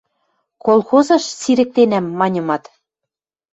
«Колхозыш 0.65 1.23
сирӹктенӓм»,– 1.39 2.05
маньымат. 2.19 2.63